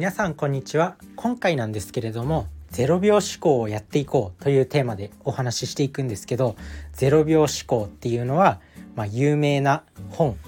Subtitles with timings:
[0.00, 0.96] 皆さんこんにちは。
[1.14, 6.56] 今回なんですけれども0秒思考をやっていこうというテーマでお話ししていくんですけど
[6.94, 8.62] 0秒思考っていうのは、
[8.96, 10.38] まあ、有名な本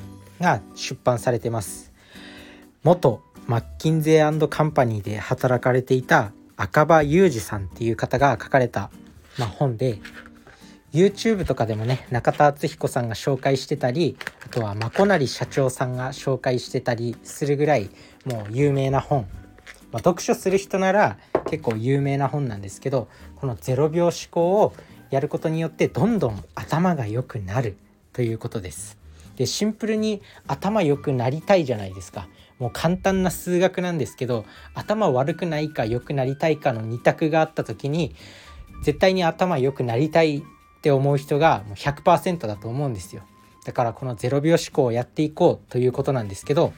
[0.41, 1.93] が出版されてます。
[2.83, 8.91] 元マッキンゼーカンパニーで働かれていた赤羽裕二さんっていう方が書かれた、
[9.39, 9.99] まあ、本で
[10.95, 14.17] YouTube とかでもね中田敦彦さんが紹介してたり
[14.47, 17.91] あとはまこなり社長さんが紹介してたりするぐらい
[18.25, 19.29] もう有名な本、
[19.93, 24.75] まあ、読書する人なら結構有名な本なんですけどこの0秒思考を
[25.11, 27.77] やることによってどんどん頭が良くなる
[28.13, 28.99] ということです。
[29.37, 32.29] でシンプルに頭良くなりたいじゃないですか。
[32.59, 38.15] もう簡単な数学なんですけど頭悪くないか良くなりたいかの2択があった時に
[38.85, 40.43] 絶対に頭良くなりたいっ
[40.81, 43.23] て思う人がもう100%だと思うんですよ
[43.65, 46.73] だからこの0秒思考をやっていこうということなんですけど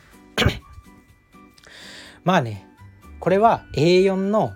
[2.24, 2.66] まあね
[3.24, 4.52] これは A4 の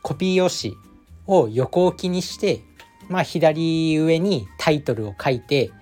[0.00, 0.76] コピー用紙
[1.26, 2.62] を横置きにして
[3.08, 5.72] まあ左上にタイトルを書いて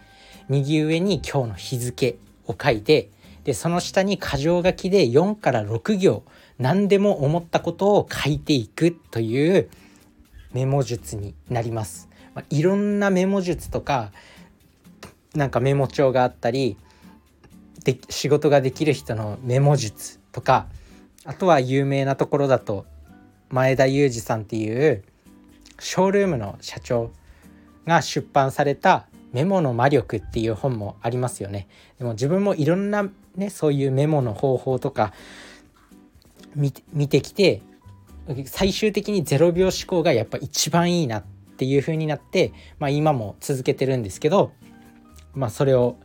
[0.49, 3.11] 右上に今日の日付を書いて
[3.45, 6.23] でその下に箇条書きで4から6行
[6.59, 9.69] 何でも思ったことを書いていくという
[10.55, 12.09] メモ術になります。
[12.35, 14.11] まあ、いろんなメモ術とか
[15.35, 16.79] なんかメモ帳があったり
[17.85, 20.67] で仕事ができる人のメモ術とか
[21.25, 22.87] あとは有名なところだと
[23.51, 25.03] 前田裕二さんっていう
[25.79, 27.11] ショールームの社長
[27.87, 31.67] が出版された「メモの魔力」っていう本もありますよね。
[31.99, 35.13] でも自分もいろんなねそういうメモの方法とか
[36.55, 36.73] 見
[37.09, 37.63] てきて
[38.47, 41.25] 最終的に0秒思考がやっぱ一番いいなっ
[41.57, 44.53] ていう風になって、まあ、今も続けてるんですけど、
[45.35, 45.97] まあ、それを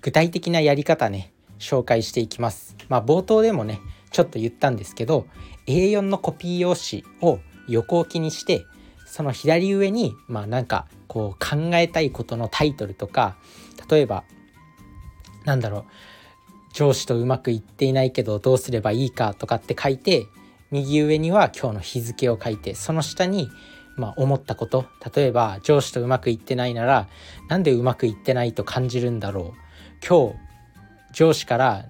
[0.00, 2.76] 具体的なやり方ね紹介していきます。
[2.88, 3.80] まあ、冒頭でもね
[4.12, 5.26] ちょっと言ったんですけど
[5.66, 8.64] A4 のコピー用紙を横置きにして
[9.06, 13.36] その左上にまあなんかこう考えたいことのタイトルとか
[13.90, 14.24] 例えば
[15.44, 15.84] なんだろう
[16.72, 20.26] 上司とうまくいっていないけどどうすればいいかとかって書いて
[20.70, 23.50] 右上には今日の日付を書いてその下に
[23.96, 24.86] まあ、思ったこと。
[25.14, 27.08] 例えば上司とうまくいってないなら
[27.48, 30.06] なんでうまくいってないと感じるんだろう。
[30.06, 30.34] 今日
[31.12, 31.84] 上司から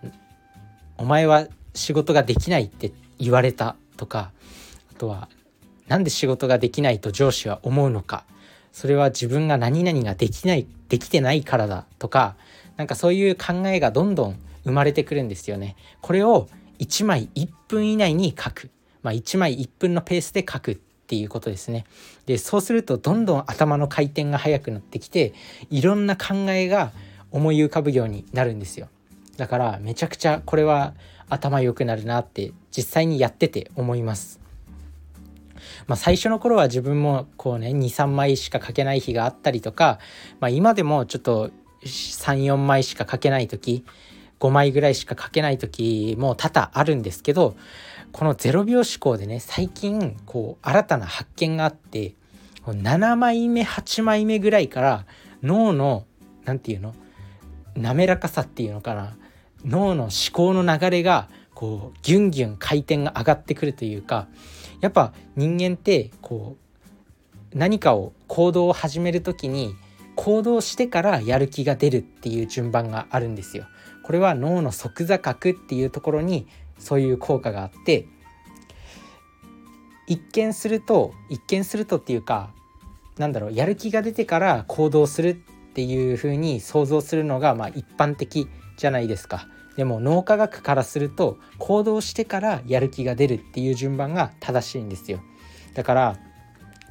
[0.98, 4.32] 「お前は仕事ができない」って言われたとか
[4.90, 5.28] あとは
[5.88, 8.24] 「なんで仕事ができないと上司は思うのか」
[8.72, 12.36] それは自分が何々ができないできてないからだとか
[12.76, 15.76] なんかそういう考えがどんどん生まれてくるんですよね。
[16.00, 18.70] これを1枚1分以内に書く、
[19.02, 20.74] まあ、1枚1分のペースで書くっ
[21.06, 21.84] ていうことですね。
[22.26, 25.34] でそうするとどんどん頭の回転が速くなってきて
[25.70, 26.92] いろんな考えが
[27.30, 28.88] 思い浮かぶようになるんですよ。
[29.36, 30.94] だからめちゃくちゃこれは
[31.32, 34.40] 頭良くなるなって実際にやってて思います。
[35.86, 39.98] まあ、最初の頃は自分もこうね23枚しか書けない日があったりとか、
[40.40, 41.50] まあ、今でもちょっと
[41.84, 43.84] 34枚しか書けない時
[44.40, 47.56] 5枚ぐらいしか書けない時も多々あるんですけど
[48.10, 52.14] この0秒思考でね最近こう新たな発見があって
[52.66, 55.06] 7枚目8枚目ぐらいから
[55.42, 56.06] 脳の
[56.44, 56.94] 何て言うの
[57.76, 59.16] 滑らかさっていうのかな
[59.64, 64.26] 脳の思考の流れがこうギュンギュン回転が上がってくるというか
[64.80, 66.56] やっぱ人間ってこ
[67.54, 69.74] う何かを行動を始める時に
[70.16, 73.66] 行動してからやる気が出るっていう順番があるんですよ。
[74.02, 76.46] これは脳の側座角っていうところに
[76.78, 78.06] そういう効果があって
[80.08, 82.50] 一見すると一見するとっていうか
[83.18, 85.34] なんだろうやる気が出てから行動するっ
[85.74, 88.48] ていう風に想像するのがまあ一般的
[88.82, 89.46] じゃないですか。
[89.76, 95.22] でも脳科学からすると行動してからやる気が出るっていう順番が正しいんですよ。
[95.74, 96.16] だから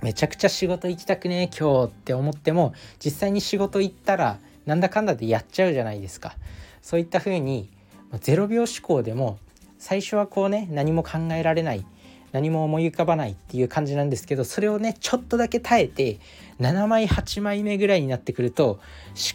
[0.01, 6.33] めちゃくちゃ仕事行きたくね今日って思っても実際に仕事行ったらなんだかんだでやっちゃうじゃないですか。
[6.81, 7.69] そういった風に
[8.13, 9.37] 0秒思考でも
[9.77, 11.85] 最初はこうね何も考えられない
[12.31, 16.19] 何も思い浮かばないっていう感じなんですけどそれをねちょっとだけ耐えて
[16.61, 18.79] 7枚8枚目ぐらいになってくると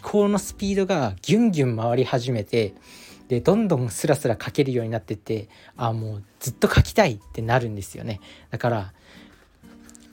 [0.01, 2.73] 思考のスピードがギュンギュン回り始めて
[3.27, 8.21] でどんどんスラスラ書けるようになってってあもうずっと書きたいってなるんですよね。
[8.49, 8.93] だから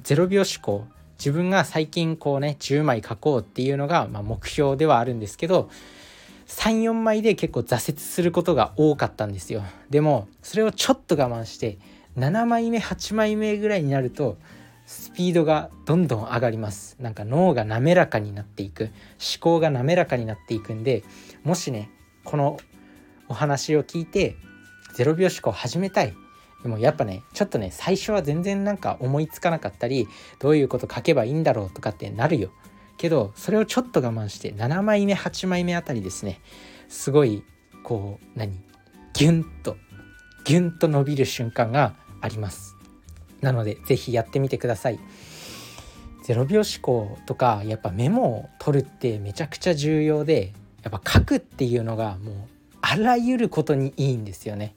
[0.03, 0.85] 0秒思考。
[1.17, 5.71] 自分が最近こうね10枚書こうっていうのが、まあ、目標ではあるんですけど
[6.49, 9.63] 34枚で結構挫折することが多かったんですよ。
[9.89, 11.79] でもそれをちょっと我慢して
[12.19, 14.37] 7枚目8枚目ぐらいになると
[14.87, 16.97] スピードがどんどん上がります。
[17.01, 18.85] なんか脳が滑らかになっていく。
[18.85, 21.05] 思考が滑らかになっていくんで
[21.43, 21.91] もしね
[22.25, 22.59] この
[23.29, 24.37] お話を聞いて
[24.99, 26.15] 0秒思考を始めたい。
[26.63, 30.09] でもやっぱねちょっとね最初は全然なんか思いつかなかったり
[30.39, 32.51] どういうこと書けばいいんだろうとかってなるよ。
[32.97, 36.41] けどそれをちょっと我慢して7枚目8枚目あたりですね
[36.89, 37.43] すごい
[37.83, 38.53] こう何？
[39.15, 39.77] ギュンと
[40.45, 42.74] ギュンと伸びる瞬間があります。
[43.45, 44.99] なので是非やってみてください。
[46.25, 52.35] 0秒思考とかやっぱメモを取るってめちゃくちゃ重要でやっぱ書くっていうのがもう
[52.81, 54.75] あらゆることにいいんですよね。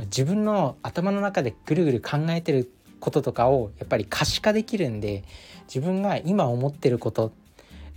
[0.00, 5.24] 自分の頭の中でぐるぐる考えてることとかをやっぱり可視化できるんで
[5.66, 7.32] 自分が今思ってること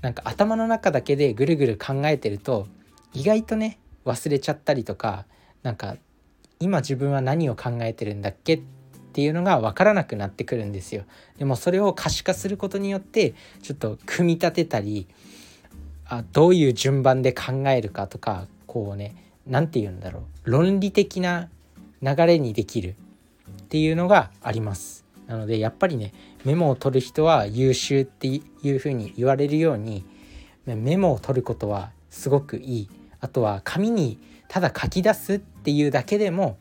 [0.02, 2.68] なんか頭の中だけでぐるぐる考えてると
[3.14, 5.26] 意外とね忘れちゃったりとか
[5.64, 5.96] なんか
[6.60, 8.62] 今自分は何を考えてるんだっけっ
[9.16, 11.06] ていうのが分からなくなってくるんですよ。
[11.38, 13.34] でもそれを可視化することによって
[13.64, 15.08] ちょっと組み立てたり
[16.06, 19.16] あどういう順番で考えるかとかこうね
[19.48, 21.48] 何て言うんだろう論理的な
[22.02, 22.96] 流れにできる
[23.62, 25.06] っていうのがあります。
[25.28, 26.12] なのでやっぱりね
[26.44, 30.04] メモを取る人は優秀っていうふうに言われるように
[30.66, 32.90] メモを取ることはすごくいい。
[33.22, 34.20] あとは紙に
[34.50, 36.58] ただ書き出すっていうだけでも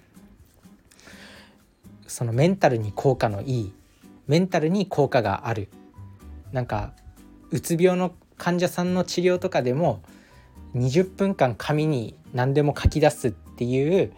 [2.07, 3.73] そのメンタルに効果のいい
[4.27, 5.69] メンタルに効果がある。
[6.53, 6.93] なんか
[7.51, 10.03] うつ病の患者さんの治療とかでも
[10.75, 14.13] 20分間紙に何でも書き出すっていう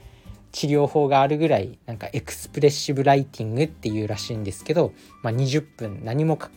[0.52, 4.92] 治療法があるぐらいなんかエクスプレッシブライティングっていうらしいんですけど、
[5.22, 6.50] まあ、20分何もか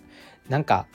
[0.48, 0.88] なんか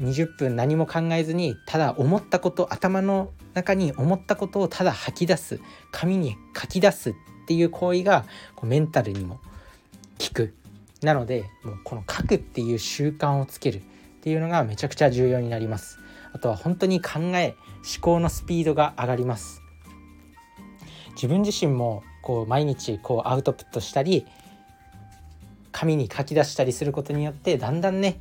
[0.00, 5.60] 20分何も考えずにただ思ったこと頭の中に思ったことをただ吐き出す
[5.92, 7.14] 紙に書き出すっ
[7.46, 8.24] ていう行為が
[8.54, 9.40] こうメンタルにも
[10.18, 10.54] 効く。
[11.02, 13.80] なのでもうこの書くっていう習慣をつけるっ
[14.20, 15.98] ていうのがめちゃくちゃ重要になります。
[16.32, 17.54] あとは本当に考え
[17.96, 19.62] 思考のスピードが上がります。
[21.14, 24.26] 自分自身もこう毎日こうアウトプットしたり
[25.72, 28.20] 紙に書き出したりすることによってだんだんね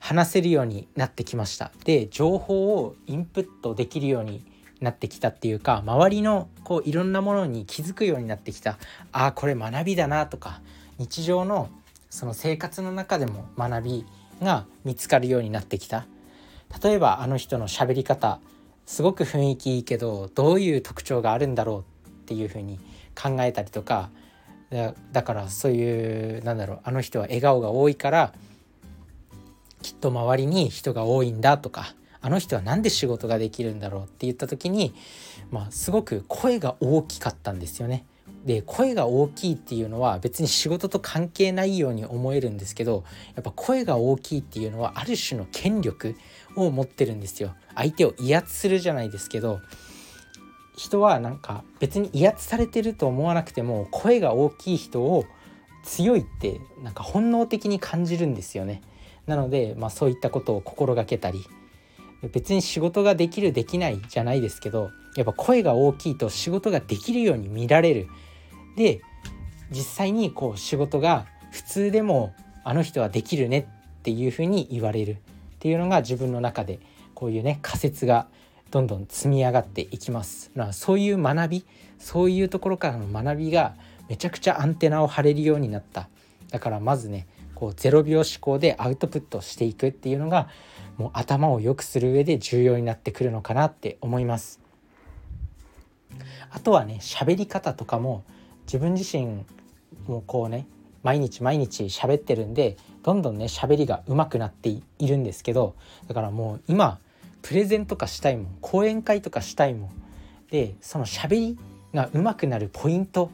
[0.00, 1.70] 話せるようになってきました。
[1.84, 4.44] で情報をインプットできるように
[4.80, 8.78] なってきたっていうか周りのこういろんなものに気づくようになってきた。
[9.12, 10.60] ああこれ学びだなとか
[10.98, 11.68] 日常の
[12.10, 14.06] その生活の中でも学び
[14.42, 16.06] が見つかるようになってきた。
[16.82, 18.40] 例えばあの人の喋り方
[18.86, 22.78] すごく雰囲気いいけどどういう特徴があるんだろうっていうふうに
[23.14, 24.10] 考えたりとか。
[25.12, 28.32] だからそういうなんだろうあの人は笑顔が多いから
[29.82, 31.94] きっと周りに人が多いんだとか。
[32.24, 34.94] あの人は何で仕事ができるんだろうって言った時に、
[35.50, 38.06] まあ、すごく声が大きかったんですよね。
[38.44, 43.04] で声が大きいっていうのは別に仕事と関係ないように思えるんですけど
[43.34, 46.16] やっぱ声が大きいっていうのはある種の権力
[46.56, 47.54] を持ってるんですよ。
[47.74, 49.60] 相手を威圧するじゃないですけど
[50.76, 55.24] 人はなんか別に威圧されてると思わなくても声が大きい人を
[55.84, 58.82] 強いってなんか本能的に感じるんですよね。
[59.26, 61.46] なので、まあ、そういったことを心がけたり
[62.32, 68.08] 別に仕事ができるできないじゃないですけどやっぱ声が大きいと仕事ができるように見られる。
[68.76, 69.02] で
[69.70, 72.34] 実際にこう仕事が普通でも
[72.64, 73.68] あの人はできるね
[74.00, 75.16] っていうふうに言われるっ
[75.58, 76.80] ていうのが自分の中で
[77.14, 78.26] こういうね仮説が
[78.70, 80.50] どんどん積み上がっていきます。
[80.72, 81.64] そういう学び
[81.98, 83.74] そういうところからの学びが
[84.08, 86.08] めちゃくちゃアンテナを張れるようになった。
[86.50, 90.48] だからまずねこう0秒思考でアウトプットしていくっていうのが
[90.96, 94.60] もう頭を良くする上で重要になってくるのかなって思います。
[96.50, 98.24] あとはね喋り方とかも
[98.72, 99.44] 自分自身
[100.06, 100.66] もこうね
[101.02, 105.74] 毎日毎日喋ってるんでどんどんね喋りが上手くなっているんですけど
[106.08, 106.98] だからもう今
[107.42, 109.90] プレゼンとかしたいもん講演会とかしたいもん。
[110.50, 111.58] でその喋り
[111.92, 113.30] が上手くなるポイント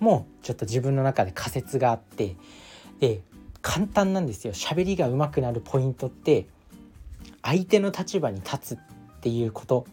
[0.00, 2.34] もちょっと自分の中で仮説があって
[2.98, 3.20] で
[3.62, 4.54] 簡単なんですよ。
[4.54, 6.46] 喋りが上手くなるポイントって
[7.42, 8.78] 相手の立場に立つっ
[9.20, 9.86] ていうこと。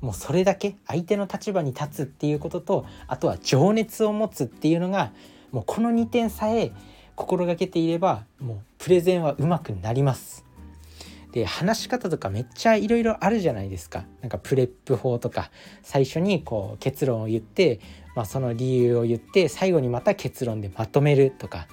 [0.00, 5.12] もうそれだけ相手の立場に立つっていうこととあとは情熱を持つっていうのが
[5.50, 6.72] もうこの2点さえ
[7.16, 10.44] 心がけていればもうプレゼンは上手くなります。
[11.32, 14.04] で話し方とかめっちゃいろいろあるじゃないですか。
[14.22, 15.50] なんかプレップ法とか
[15.82, 17.80] 最初にこう結論を言って、
[18.14, 21.66] まあ、その理由を言って最後にまた結論でまとめるとか。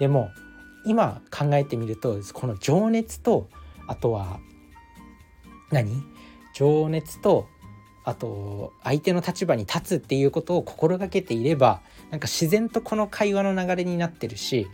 [0.00, 0.30] でも
[0.86, 3.48] 今考えてみるとこの情熱と
[3.86, 4.40] あとは
[5.70, 6.02] 何？
[6.54, 7.46] 情熱と
[8.08, 14.66] あと相手の立場に立つっていうことを心がけていればなんか自然とこの会話の流れになってるし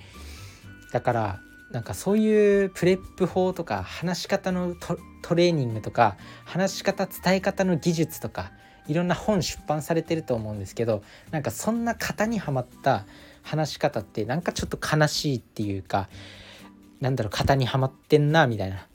[0.92, 1.40] だから
[1.72, 4.76] なんかそういうプレップ法とか話し方の
[5.22, 8.52] トレーニングとか話し方伝え方の技術とか
[8.86, 13.04] いろんな本出版されてると思うんですけどなんかそんな型にはまった
[13.42, 16.08] 話し方ってなんかちょっと悲しいっていうか
[17.00, 18.86] なんだろう型にはまってんなみたいな。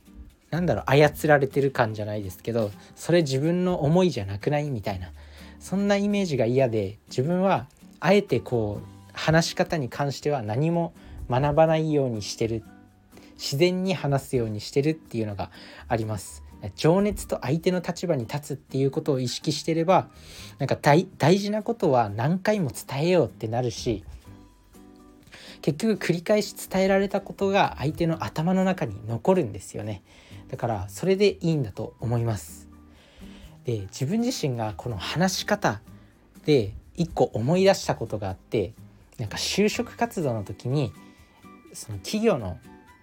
[0.52, 5.12] なんだろう操られてる感じゃないですけどそれ自分の思いじゃなくないみたいな。
[5.60, 7.68] そんなイメージが嫌で自分は
[8.00, 10.94] あえてこう話し方に関しては何も
[11.30, 12.64] 学ばないようにしてる。
[13.36, 15.50] 自然に話すようにしてるっていうのが
[15.88, 16.44] あります。
[16.76, 20.10] 情熱と相手の立場に立つっていうことを意識してれば
[20.58, 24.04] なんか大事なことは何回も伝えようってなるし
[25.62, 30.04] 結局繰り返し伝えられたことが相手の頭の中に残るんですよね。
[30.50, 32.68] だからそれでいいんだと思います。
[33.66, 35.82] で自分自身がこの話し方
[36.46, 38.74] で一個思い出したことがあって
[39.18, 40.92] なんか就職活動の時に
[41.74, 42.58] その企業の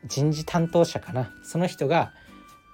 [0.07, 1.33] 人事担当者かな。
[1.45, 2.13] その人が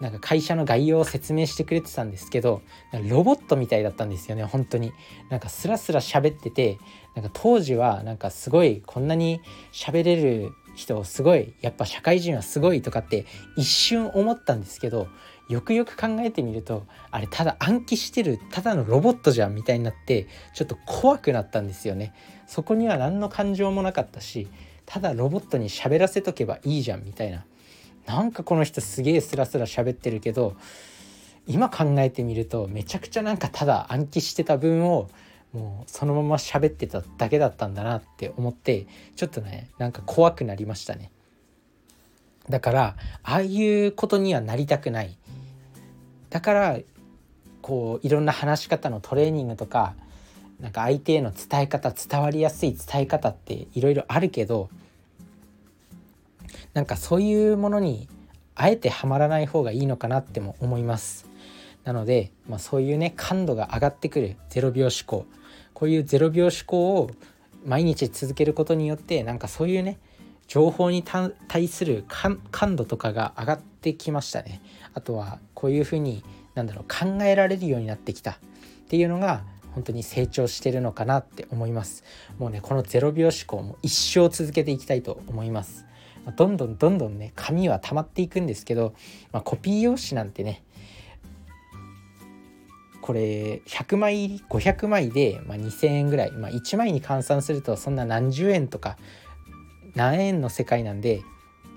[0.00, 2.62] なんか会社の概要を説明してくれてたんですけど
[3.08, 4.92] ロボットみたいだったんですよね本当に。
[5.30, 6.78] なんかスラスラ喋ってて
[7.14, 9.40] なんか当時はなんかすごいこんなに
[9.72, 13.26] 喋れる人すごいやっぱ社会人はすごいとかって
[13.56, 15.08] 一瞬思ったんですけど
[15.48, 22.14] よくよく考えてみるとあれただ暗記してるただのロボットじゃんみたいになってちょっと怖くなったんですよね。
[22.46, 24.48] そこには何の感情もなかったし
[24.86, 27.44] ただロボットに喋らせとけばいいじゃんみたいな。
[28.06, 30.56] なんかこの人すげえスラスラ喋ってるけど
[31.46, 35.08] 今考えてみるとめちゃくちゃなんかただ暗記してた分を
[35.52, 41.10] もうそのまま喋ってただけだったんだなって思ってちょっとねなんか怖くなりましたね。
[42.48, 45.16] だからああいうことにはなりたくない。
[46.30, 46.78] だから
[47.60, 49.94] こういろんな話し方のトレーニングとか
[50.58, 54.70] なんか相手への伝え方伝わりやすい伝え方っていろいろあるけど
[56.72, 58.08] なんかそういうものに
[58.54, 61.26] あえてはまらない方がいいのかなっても思います。
[61.84, 65.26] なので、まあ、そういうね感度が上がってくる0秒思考。
[65.74, 67.10] こういう0秒思考を
[67.64, 69.98] 毎日続けることによってなんかそういうね
[70.48, 74.60] 情報に対する感度とかが上がってきましたね。
[74.94, 76.22] あとはこういうふうに
[76.54, 78.36] なんだろう考えられるようになってきたっ
[78.88, 82.04] ていうのが本当に成長してるのかなって思います。
[82.38, 85.86] もうねこの0秒思考も一生続けていきたいと思います。
[86.36, 88.94] どんどんどんどんね紙は溜まっていくんですけど、
[89.32, 90.62] まあ、コピー用紙なんてね
[93.02, 98.96] これ100枚500枚で、まあ、2,000円ぐらい、まあ、1枚に換算するとそんな何十円とか
[99.94, 101.22] 何円の世界なんで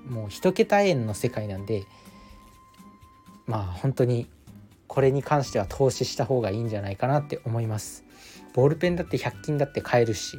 [0.08, 1.84] もう1桁円の世界なんで
[3.46, 4.28] まあ本当に
[4.86, 8.04] これに関しては投資した方がいいんじゃないかなって思います。
[8.54, 10.38] ボールペンだって100均だって買えるし、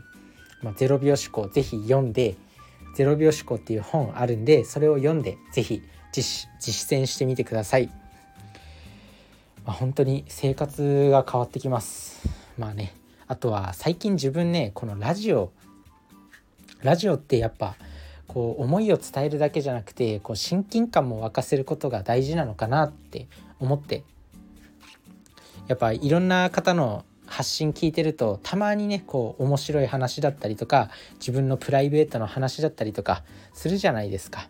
[0.64, 2.36] まあ、0秒思考ぜひ読んで
[2.96, 7.92] 0秒思考っていう本あるんでそれを読んで是非実実践してみてください、
[9.68, 12.26] まあ、本当に生活が変わってきます。
[12.58, 12.96] まあね
[13.28, 15.52] あとは最近自分ねこのラジオ
[16.82, 17.76] ラジオってやっぱ
[18.28, 23.28] こう思いを伝えるだけじゃなくてこう親近感も沸かせることが大事なのかなって
[23.60, 24.04] 思って。
[25.68, 33.22] やっぱいろんな方の発信聞いてるとたまにねこう面白い話だったりとか自分のプライベートの話だったりとか
[33.54, 34.48] するじゃないですか。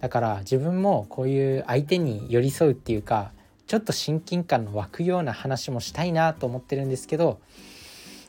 [0.00, 3.32] だから自分もこういう相手に寄り添うっていうか
[3.72, 7.40] ちょっと親近感の湧くような話もしたいなと思ってるんですけど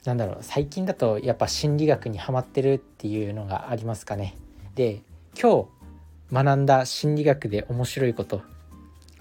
[0.05, 4.37] なんだろう最近だとやっぱ心理学にはまってるっていうのがありますかね。
[4.75, 5.01] で
[5.37, 5.67] 今
[6.31, 8.41] 日学んだ心理学で面白いこと。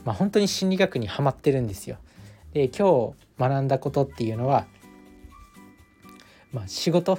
[0.04, 1.96] まあ本当に心理学にはまってるんですよ。
[2.52, 4.66] で今日学んだことっていうのは、
[6.52, 7.18] まあ、仕事。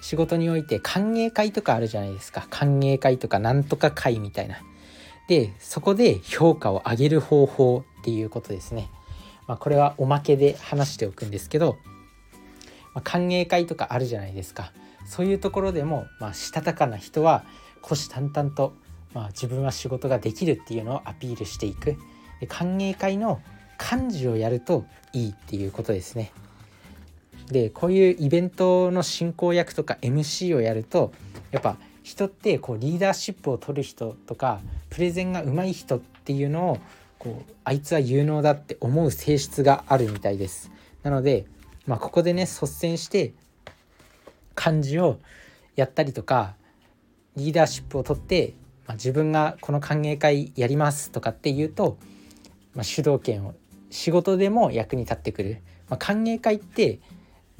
[0.00, 2.46] 仕事において歓迎会とかあるじゃないですか。
[2.48, 4.62] 歓迎会とかなんとか会みたいな。
[5.28, 8.90] でそこで評価を上げる方法っていうことですね、
[9.48, 11.78] まあ、これはおまけで話しておくんですけど、
[12.92, 14.72] まあ、歓迎会とかあるじゃないですか。
[15.06, 17.44] そういうところでも、まあ、したたかな人は
[17.82, 18.74] 虎視眈々と、
[19.14, 21.96] まあ、自分は仕事ができるっていうのをアピールしていく。
[22.40, 23.40] で歓迎会の
[23.80, 24.84] 幹事をやると
[25.14, 26.30] いいっていうことですね。
[27.50, 31.12] でこういうイベントの進行役とか MC をやると
[31.52, 36.78] やっぱ人ってこうリーダーシップを取る人とかプレゼンが上手い人っていうのを
[37.24, 40.70] こうあいつは有能だって思う性質があるみたいです。
[41.02, 41.46] なので、
[41.86, 43.32] まあ、ここでね率先して
[44.54, 45.18] 漢字を
[45.74, 46.54] やったりとか
[47.34, 48.52] リーダーシップを取って、
[48.86, 51.96] まあ、自分がこの歓迎会やりますとかっていうと、
[52.74, 53.54] まあ、主導権を
[53.88, 57.00] 仕事でも役に立ってくる、まあ、歓迎会って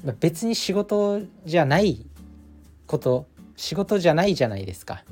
[0.03, 2.05] まあ別に仕事じゃない
[2.85, 5.03] こと仕事じゃないじゃないですか。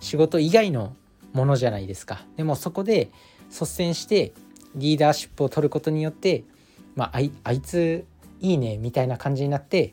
[0.00, 0.96] 仕事以外の
[1.32, 2.24] ものじゃないですか。
[2.36, 3.10] でもそこで
[3.50, 4.32] 率先して
[4.74, 6.44] リーダーシップを取ることによって、
[6.94, 8.04] まあ、あいあいつ
[8.40, 9.92] いいねみたいな感じになって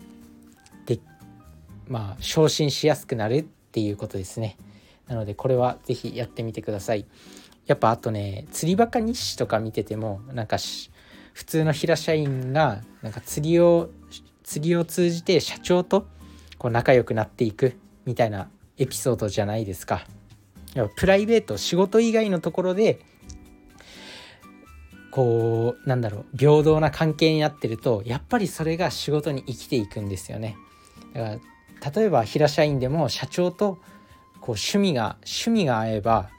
[0.85, 0.99] で
[1.87, 4.57] まあ昇進しやすくなるっていうことですね
[5.07, 7.05] なのでこれは是非やってみてください
[7.65, 10.57] やっぱあとね釣りバカ日誌とか見ててもなんか
[11.33, 13.89] 普通の平社員がなんか釣りを
[14.43, 16.07] 釣りを通じて社長と
[16.57, 20.05] こう仲良くなっていくみたいなエピソードじゃないですか。
[20.95, 22.99] プライベート仕事以外のところで
[25.17, 30.55] こうなんだろう平等な関係になってるとやっぱりそれが仕事に生きていくんですよね。
[31.15, 31.39] だか
[31.83, 33.79] ら例えば平社員でも社長と
[34.41, 36.29] こう趣味が趣味が合えば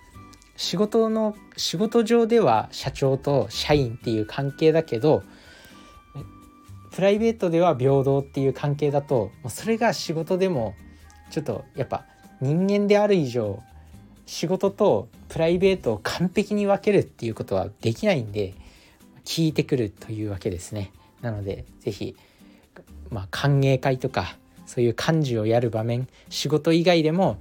[0.54, 5.24] 仕事の仕事上では社長と社員っていう関係だけど
[6.92, 10.76] プライベートでは平等っていう関係だともうそれが仕事でも
[11.32, 12.04] ちょっとやっぱ
[12.40, 13.60] 人間である以上
[14.26, 18.54] 仕事とプライベートを完璧に分けるっていうことはできないんで
[19.28, 20.90] 聞いてくるというわけですね。
[21.20, 22.16] なので是非
[23.10, 27.36] まあ歓迎会とかそういう幹事をやる場面仕事以外でも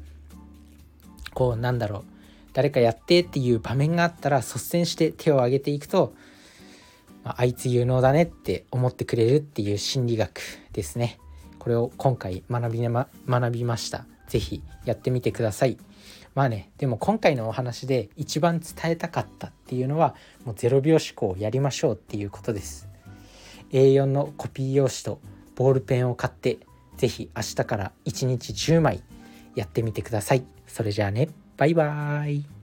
[1.34, 2.04] こうなんだろう
[2.52, 6.14] 誰かやってっていう場面があったら率先して手を挙げていくと、
[7.24, 10.42] まあ、あいつ有能だねって思ってくれるっていう心理学
[10.74, 11.20] ですね。
[11.58, 14.06] これを今回学び,、ま、学びました。
[14.28, 15.78] 是非やってみてください。
[16.38, 20.14] まあねでも今回のお話で一番伝えたかったっていうのは
[20.46, 22.88] もう0秒思考をやりましょうっていうことです。
[23.72, 25.20] A4 のコピー用紙と
[25.56, 26.60] ボールペンを買って
[26.96, 29.02] 是非明日から1日10枚
[29.56, 30.46] やってみてください。
[30.68, 32.57] それじゃあねバイバーイ